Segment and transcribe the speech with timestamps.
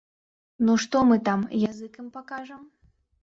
[0.69, 2.61] Ну што мы там, язык ім пакажам?